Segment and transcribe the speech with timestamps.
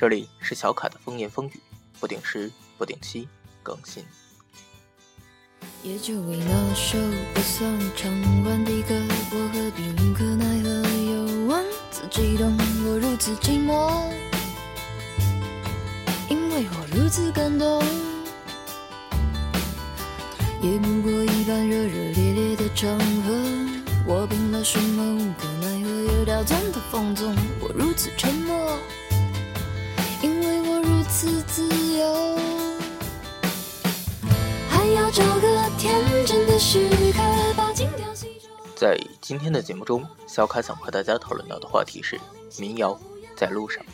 [0.00, 1.60] 这里是小卡的风言风语，
[1.98, 2.48] 不定时、
[2.78, 3.26] 不定期
[3.64, 4.04] 更新。
[5.82, 6.96] 也就为那首
[7.34, 8.08] 不算唱
[8.44, 8.94] 完的歌，
[9.32, 10.68] 我何必无可奈何？
[10.88, 12.56] 又问自己，懂
[12.86, 14.08] 我如此寂寞，
[16.30, 17.82] 因为我如此感动。
[20.62, 23.34] 也不过一般热热烈烈的场合，
[24.06, 26.18] 我拼了什么无可奈何？
[26.18, 28.78] 又刁钻的放纵，我如此沉默。
[30.20, 32.36] 因为我如此自由，
[34.68, 37.22] 还要找个天真的时刻
[37.56, 38.48] 把精雕细琢。
[38.74, 42.18] 在今天的节目中，小卡想和大家讨论到的话题是
[42.58, 42.98] 民谣
[43.36, 43.84] 在路上。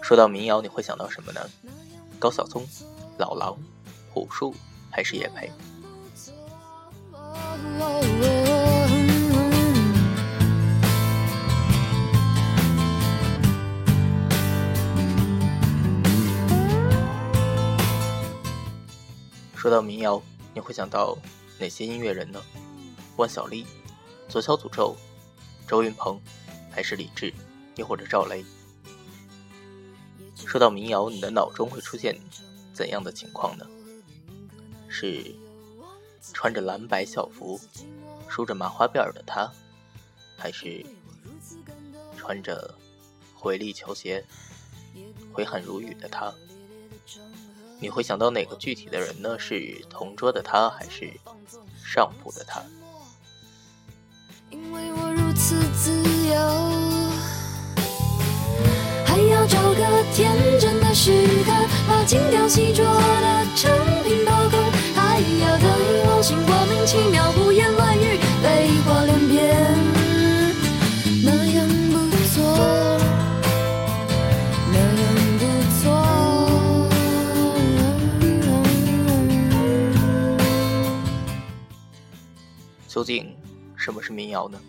[0.00, 1.40] 说到民谣，你会想到什么呢？
[2.20, 2.64] 高晓松、
[3.18, 3.56] 老狼、
[4.12, 4.54] 朴树，
[4.90, 5.50] 还是叶培？
[19.64, 21.16] 说到民谣，你会想到
[21.58, 22.38] 哪些音乐人呢？
[23.16, 23.64] 万晓利、
[24.28, 24.94] 左小诅咒、
[25.66, 26.20] 周云鹏，
[26.70, 27.32] 还是李志，
[27.76, 28.44] 又或者赵雷？
[30.36, 32.14] 说到民谣，你的脑中会出现
[32.74, 33.66] 怎样的情况呢？
[34.86, 35.34] 是
[36.34, 37.58] 穿着蓝白校服、
[38.28, 39.50] 梳着麻花辫的他，
[40.36, 40.84] 还是
[42.18, 42.74] 穿着
[43.34, 44.22] 回力球鞋、
[45.32, 46.34] 挥汗如雨的他？
[47.84, 49.38] 你会想到哪个具体的人呢？
[49.38, 51.12] 是同桌的他，还是
[51.84, 52.62] 上铺的他？
[54.48, 55.92] 因为我如此自
[56.26, 56.34] 由，
[59.04, 61.52] 还要找个天真的时刻，
[61.86, 63.70] 把精雕细琢的成
[64.02, 64.58] 品包空，
[64.94, 68.13] 还要得意忘形，莫名其妙，胡言乱语，
[82.94, 83.36] 究竟
[83.76, 84.60] 什么是民谣呢？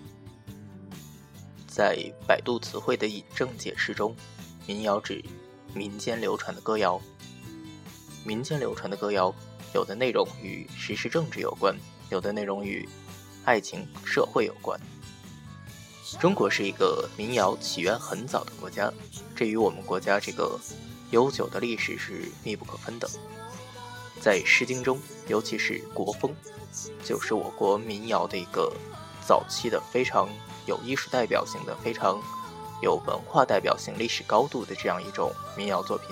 [1.67, 4.15] 在百度词汇的引证解释中，
[4.65, 5.23] 民谣指
[5.75, 6.99] 民间流传的歌谣。
[8.23, 9.31] 民间流传的歌谣，
[9.75, 11.77] 有的内容与时事政治有关，
[12.09, 12.89] 有的内容与
[13.43, 14.79] 爱情社会有关。
[16.19, 18.91] 中国是一个民谣起源很早的国家，
[19.35, 20.59] 这与我们国家这个
[21.11, 23.07] 悠久的历史是密不可分的。
[24.25, 26.33] 在《诗经》中，尤其是国风，
[27.03, 28.73] 就是我国民谣的一个
[29.23, 30.27] 早期的非常
[30.65, 32.19] 有艺术代表性的、非常
[32.81, 36.07] 有文化代表性、历史高度的这样一种民谣作品。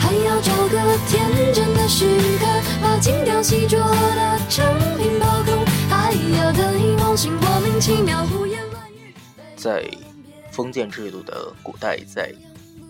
[0.00, 2.46] 还要找个天真的时刻，
[2.80, 4.64] 把精雕细琢的成
[4.96, 9.14] 品包空，还要得意忘形，莫名其妙，胡言乱语。
[9.58, 9.84] 在
[10.52, 12.32] 封建制度的古代，在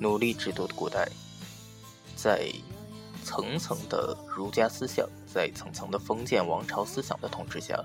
[0.00, 1.08] 奴隶制度的古代，
[2.16, 2.52] 在
[3.24, 7.80] 层层的儒家思想，在层层的封建王朝思想的统治下，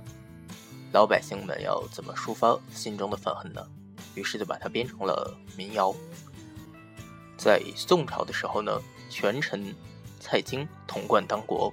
[0.92, 3.62] 老百姓们要怎么抒发心中的愤恨呢？
[4.16, 5.94] 于是就把它编成了民谣。
[7.38, 9.76] 在宋朝的时候呢，权臣
[10.20, 11.72] 蔡京统贯当国，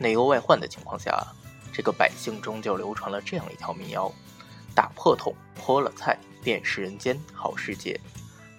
[0.00, 1.24] 内忧外患的情况下，
[1.72, 4.12] 这个百姓中就流传了这样一条民谣：
[4.76, 7.98] 打破桶，泼了菜，便是人间好世界。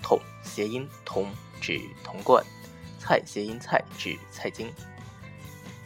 [0.01, 2.43] 桶谐音铜，指铜罐；
[2.97, 4.73] 菜谐音菜，指菜京。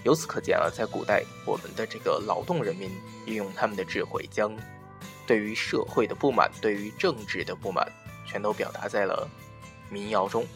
[0.05, 2.89] 由此可见啊，在古代，我们的这个劳动人民
[3.25, 4.55] 运用他们的智慧，将
[5.27, 7.85] 对于社会的不满、对于政治的不满，
[8.25, 9.29] 全都表达在了
[9.89, 10.47] 民谣中。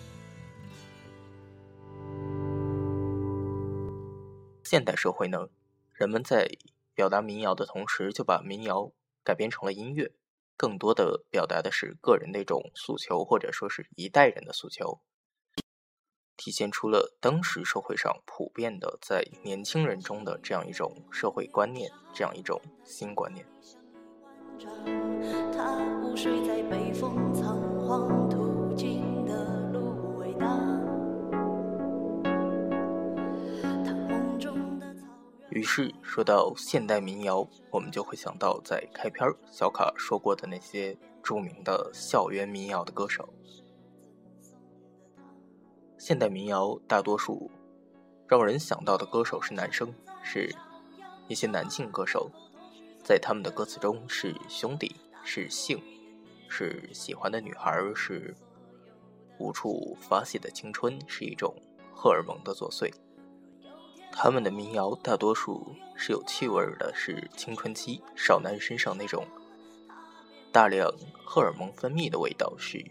[4.63, 5.49] 现代社会呢，
[5.93, 6.49] 人们在
[6.93, 8.91] 表达民谣的同时，就把民谣
[9.25, 10.13] 改编成了音乐，
[10.55, 15.01] 更多的表达的是个人的一种诉求，或者说是一代人的诉求，
[16.37, 23.45] 体现出了当时社会上普遍的在年轻人中的这样一种社会观念，这样一种新观念。
[25.51, 28.29] 他不睡在北风仓皇
[35.65, 43.27] 是说到现代民谣，我们就会想到在开篇小卡说过的那些著名的校园民谣的歌手。
[45.97, 47.49] 现代民谣大多数
[48.27, 50.53] 让人想到的歌手是男生，是
[51.27, 52.29] 一些男性歌手，
[53.03, 55.81] 在他们的歌词中是兄弟，是性，
[56.47, 58.35] 是喜欢的女孩，是
[59.39, 61.55] 无处发泄的青春，是一种
[61.91, 62.93] 荷尔蒙的作祟。
[64.17, 69.27] 他们的民谣大多数是有气味的，是青春期少男身上那种
[70.53, 70.89] 大量
[71.25, 72.83] 荷尔蒙分泌的味道，是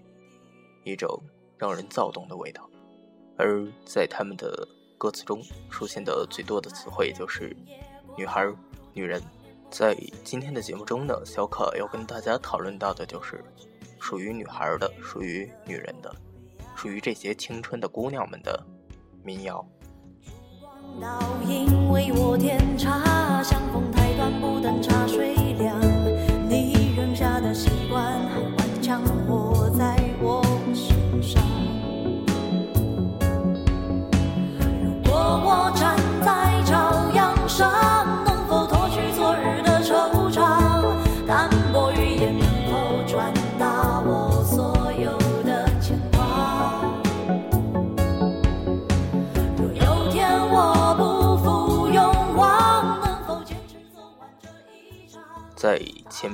[0.84, 1.22] 一种
[1.56, 2.68] 让人躁动的味道。
[3.38, 4.68] 而在他们的
[4.98, 7.56] 歌词中出现的最多的词汇就是
[8.18, 8.46] “女孩
[8.92, 9.20] ”“女人”。
[9.70, 13.42] 在今天的节目中呢，小可要跟大家讨论到的就是
[13.98, 16.14] 属于女孩的、属于女人的、
[16.76, 18.64] 属于这些青春的姑娘们的
[19.24, 19.66] 民谣。
[21.00, 23.13] 倒因为我添茶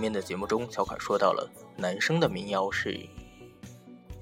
[0.01, 2.99] 面的节目中，小凯说到了男生的民谣是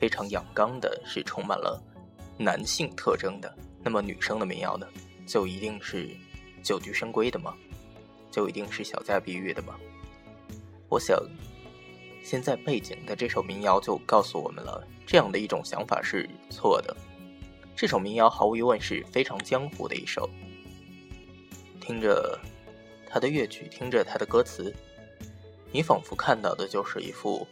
[0.00, 1.80] 非常阳刚的，是充满了
[2.36, 3.54] 男性特征的。
[3.84, 4.86] 那么女生的民谣呢，
[5.24, 6.10] 就一定是
[6.62, 7.54] 久居深闺的吗？
[8.30, 9.76] 就一定是小家碧玉的吗？
[10.88, 11.16] 我想，
[12.22, 16.94] 现在背景的这首民谣就告诉我们了，这样的一种想法是错的。
[17.76, 20.28] 这首民谣毫无疑问是非常江湖的一首，
[21.80, 22.38] 听着
[23.08, 24.74] 他的乐曲，听着他的歌词，
[25.70, 27.46] 你仿佛看到的就是一幅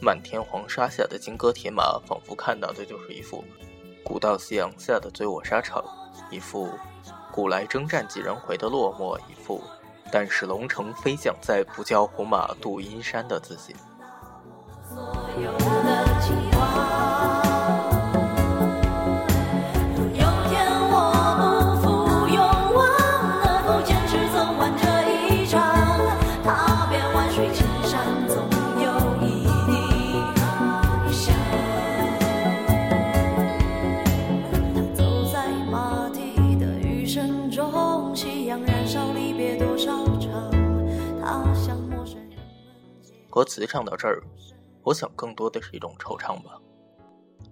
[0.00, 3.44] 满天黄沙下的金戈铁马，仿佛看到的就是一幅
[4.04, 5.84] 古道夕阳下的醉卧沙场，
[6.30, 6.70] 一幅
[7.32, 9.62] 古来征战几人回的落寞，一副
[10.12, 13.74] 但使龙城飞将在，不教胡马度阴山的自信。
[43.36, 44.22] 借歌词唱到这儿，
[44.82, 46.58] 我想更多的是一种惆怅吧，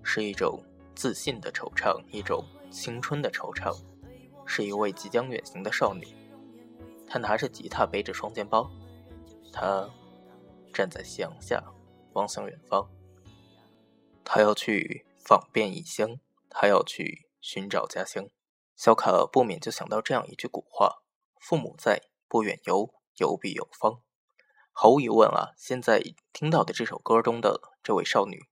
[0.03, 0.65] 是一种
[0.95, 3.79] 自信的惆怅，一种青春的惆怅，
[4.47, 6.07] 是一位即将远行的少女，
[7.07, 8.71] 她拿着吉他，背着双肩包，
[9.53, 9.87] 她
[10.73, 11.63] 站在夕阳下，
[12.15, 12.89] 望向远方。
[14.25, 18.25] 她要去访遍异乡，她要去寻找家乡。
[18.75, 21.03] 小卡不免就想到这样一句古话
[21.39, 22.89] ：“父母在，不远游，
[23.19, 24.01] 游必有方。”
[24.77, 28.49] 毫无疑问啊，现在听到的这首歌中的这位少女，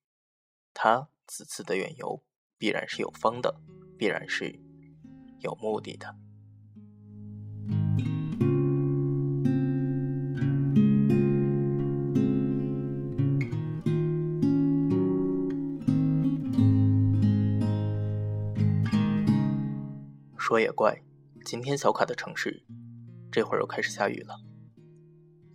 [0.72, 2.22] 她此次的远游
[2.56, 3.60] 必然是有方的，
[3.98, 4.60] 必然是
[5.40, 6.14] 有目的的。
[20.38, 21.02] 说也怪，
[21.44, 22.64] 今天小卡的城市
[23.32, 24.51] 这会儿又开始下雨了。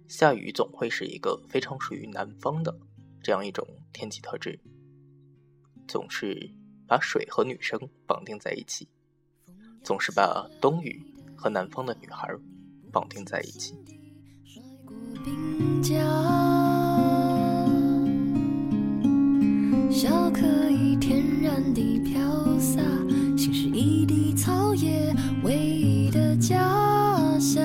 [0.07, 2.74] 下雨总会是一个非常属于南方的
[3.21, 4.57] 这样一种天气特质，
[5.88, 6.50] 总是
[6.88, 8.88] 把水和女生绑定在一起，
[9.83, 11.04] 总是把冬雨
[11.35, 12.30] 和南方的女孩
[12.92, 13.76] 绑定在一起。
[14.45, 14.95] 甩过
[15.26, 15.95] 鬓角，
[19.92, 22.81] 笑可以天然地飘洒，
[23.37, 27.61] 心是一地草野，唯一的家乡，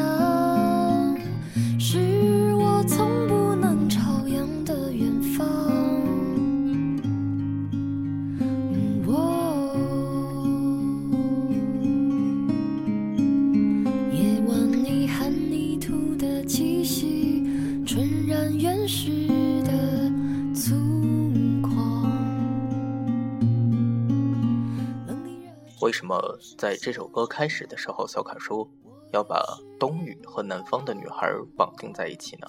[26.13, 28.69] 么在这首歌开始的时候，小卡说
[29.13, 29.43] 要把
[29.81, 31.27] 冬雨和南方的女孩
[31.57, 32.47] 绑定在一起呢？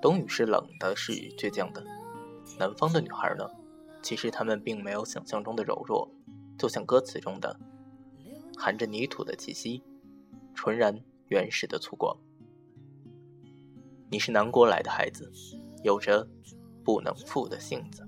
[0.00, 1.84] 冬雨是冷的，是倔强的，
[2.60, 3.50] 南方的女孩呢？
[4.00, 6.08] 其实她们并没有想象中的柔弱，
[6.56, 7.58] 就像歌词中的，
[8.56, 9.82] 含着泥土的气息，
[10.54, 12.16] 纯然原始的粗犷。
[14.08, 15.32] 你是南国来的孩子，
[15.82, 16.28] 有着
[16.84, 18.06] 不能负的性子。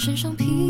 [0.00, 0.69] 身上披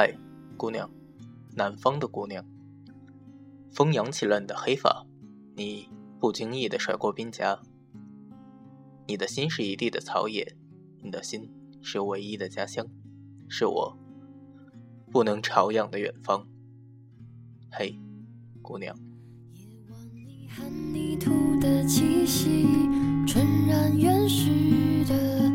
[0.00, 0.16] 嗨，
[0.56, 0.88] 姑娘，
[1.56, 2.44] 南方的姑娘。
[3.72, 5.04] 风扬起了你的黑发，
[5.56, 5.88] 你
[6.20, 7.60] 不经意地甩过鬓颊。
[9.08, 10.54] 你的心是一地的草野，
[11.02, 11.50] 你的心
[11.82, 12.86] 是唯一的家乡，
[13.48, 13.98] 是我
[15.10, 16.46] 不能朝阳的远方。
[17.72, 17.98] 嘿，
[18.62, 18.96] 姑娘。
[19.54, 22.64] 夜晚里含泥土的气息，
[23.26, 25.50] 传染原始的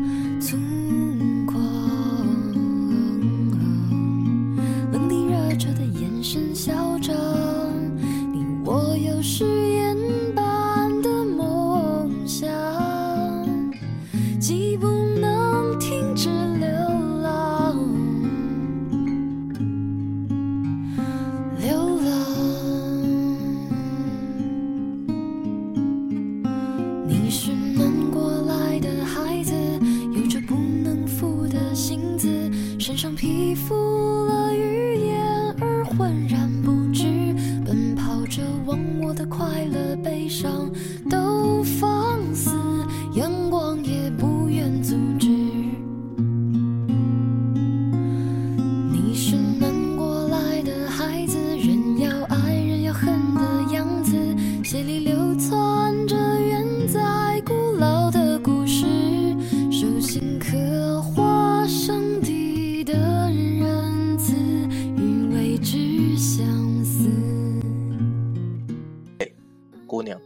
[69.86, 70.20] 姑娘，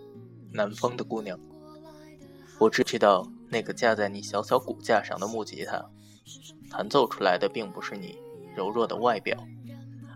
[0.53, 1.39] 南方的姑娘，
[2.59, 5.85] 我只知道那个架在你小小骨架上的木吉他，
[6.71, 8.17] 弹奏出来的并不是你
[8.57, 9.37] 柔弱的外表，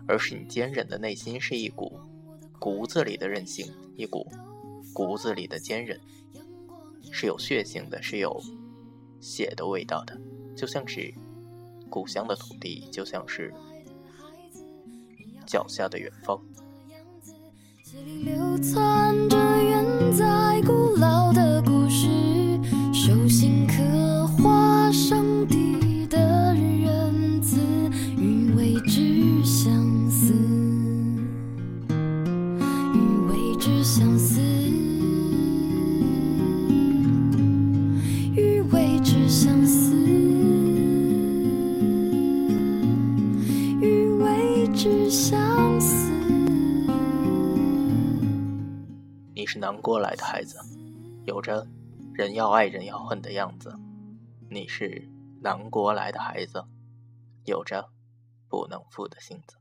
[0.07, 1.99] 而是你坚韧的内心，是一股
[2.59, 4.27] 骨子里的韧性，一股
[4.93, 5.99] 骨子里的坚韧，
[7.11, 8.41] 是有血性的，是有
[9.19, 10.19] 血的味道的，
[10.55, 11.13] 就像是
[11.89, 13.53] 故乡的土地，就像是
[15.45, 16.41] 脚下的远方。
[17.93, 19.85] 血里流窜着远
[20.17, 21.31] 在古老
[52.13, 53.75] 人要爱人要恨的样子。
[54.47, 55.09] 你是
[55.41, 56.63] 南国来的孩子，
[57.43, 57.89] 有着
[58.47, 59.57] 不能负的性子。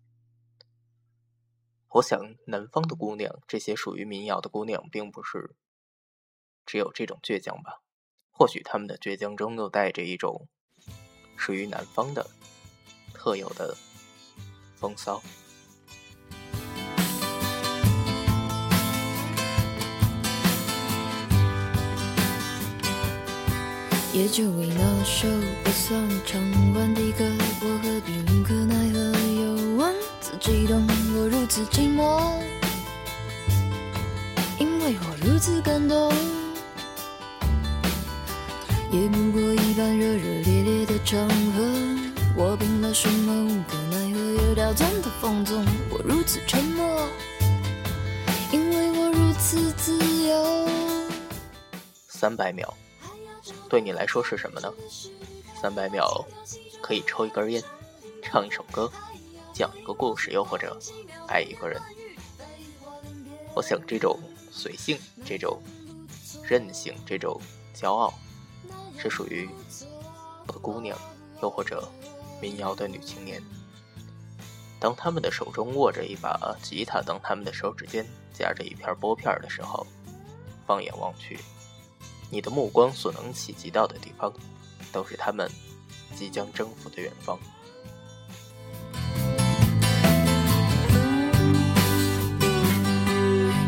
[1.89, 5.57] 我想，南方的姑娘，这些属于民谣的姑娘，并不是
[6.67, 7.81] 只有这种倔强吧？
[8.31, 10.47] 或许她们的倔强中又带着一种
[11.39, 12.29] 属于南方的
[13.15, 13.75] 特有的
[14.77, 15.23] 风骚。
[24.13, 25.27] 也就为那首
[25.65, 26.39] 不算唱
[26.75, 27.25] 完的歌，
[27.63, 28.99] 我何必无可奈何？
[29.41, 32.39] 又问自己，懂我如此寂寞，
[34.59, 36.13] 因为我如此感动。
[38.91, 41.27] 也不过一般热热烈烈的场
[41.57, 41.63] 合，
[42.37, 44.43] 我凭了什么无可奈何？
[44.47, 47.09] 又刁钻的放纵，我如此沉默，
[48.53, 49.97] 因为我如此自
[50.29, 50.69] 由。
[52.09, 52.73] 三百秒，
[53.73, 54.71] 对你来说是什么呢？
[55.59, 56.23] 三百秒
[56.83, 57.63] 可以抽一根烟，
[58.23, 58.93] 唱一首歌，
[59.55, 60.79] 讲一个故事，又或者
[61.27, 61.81] 爱一个人。
[63.55, 65.59] 我想这种随性、这种
[66.45, 67.41] 任性、这种
[67.75, 68.13] 骄傲，
[68.99, 69.49] 是属于
[70.47, 70.95] 我的姑娘，
[71.41, 71.91] 又或者
[72.43, 73.43] 民谣的女青年。
[74.79, 79.87] 当他们的手中握着一把吉他，当他们的手指间夹着一片拨片的时候，
[80.67, 81.39] 放眼望去。
[82.33, 84.33] 你的目光所能企及到的地方，
[84.91, 85.47] 都是他们
[86.17, 87.39] 即将征服的远方。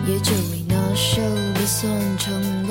[0.07, 1.21] 也就为那首
[1.55, 2.64] 不算唱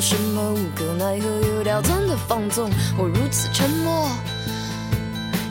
[0.00, 2.70] 什么，无可奈何又刁钻的放纵。
[2.96, 4.08] 我如此沉默，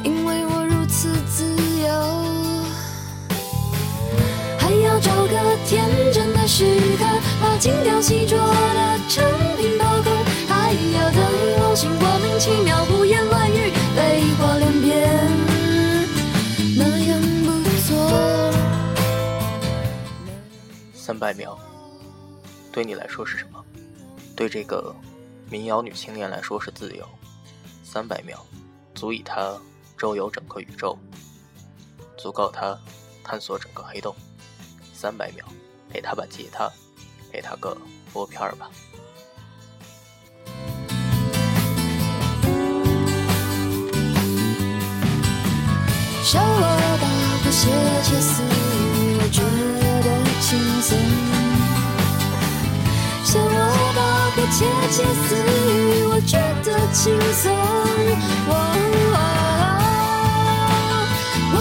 [0.03, 1.45] 因为我如此自
[1.81, 1.87] 由。
[4.57, 6.65] 还要找个天真的时
[6.97, 7.05] 刻，
[7.39, 9.23] 把精雕细琢的成
[9.57, 10.11] 品抛空。
[10.47, 11.19] 还要等
[11.59, 15.29] 梦醒，莫名其妙，胡言乱语，泪花连篇。
[16.75, 17.51] 那样不
[17.81, 18.51] 错。
[20.95, 21.55] 三百秒。
[22.71, 23.63] 对你来说是什么？
[24.39, 24.95] 对这个
[25.51, 27.05] 民谣女青年来说是自由。
[27.83, 28.39] 三百秒，
[28.95, 29.53] 足以她
[29.97, 30.97] 周游整个宇宙，
[32.17, 32.79] 足够她
[33.21, 34.15] 探索整个黑洞。
[34.93, 35.45] 三百秒，
[35.91, 36.71] 给她把吉他，
[37.33, 37.77] 给她个
[38.13, 38.71] 拨片儿吧。
[46.23, 46.61] 笑我
[47.01, 47.07] 大
[47.43, 47.69] 不窃
[48.03, 49.41] 窃私语，我觉
[50.01, 50.07] 得
[50.39, 51.48] 轻松。
[53.29, 53.45] 笑我
[53.95, 54.01] 大
[54.33, 56.33] 不窃窃私语，我觉
[56.63, 57.53] 得轻松。
[58.49, 58.51] 哦
[61.53, 61.55] 哦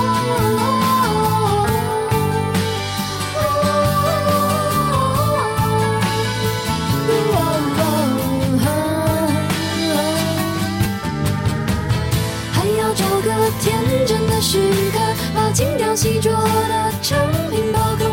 [12.50, 13.28] 还要找个
[13.60, 13.66] 天
[14.06, 14.56] 真的时
[14.90, 14.96] 刻，
[15.34, 17.18] 把精雕细琢的成
[17.50, 18.07] 品包空，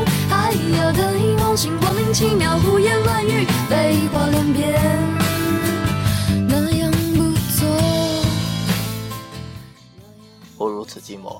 [11.05, 11.39] 寂寞，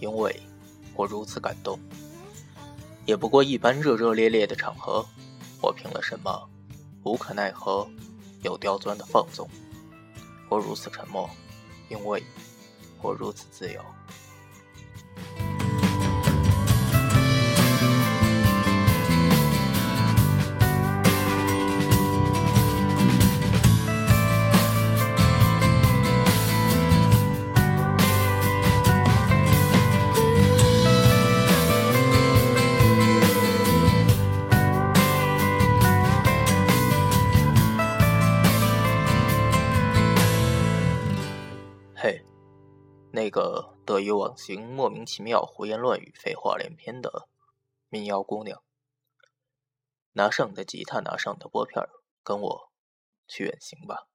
[0.00, 0.38] 因为
[0.94, 1.80] 我如此感动。
[3.06, 5.02] 也不过一般热热烈烈的场合，
[5.62, 6.46] 我凭了什么？
[7.04, 7.88] 无可奈何，
[8.42, 9.48] 又刁钻的放纵。
[10.50, 11.26] 我如此沉默，
[11.88, 12.22] 因为
[13.00, 13.82] 我如此自由。
[43.98, 47.28] 得意忘形、莫名其妙、胡言乱语、废话连篇的
[47.88, 48.62] 民谣姑娘，
[50.12, 51.84] 拿上你的吉他，拿上你的拨片，
[52.22, 52.72] 跟我
[53.26, 54.06] 去远行吧。